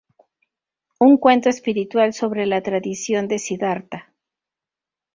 [0.99, 4.11] Un cuento espiritual sobre la tradición de Siddhartha.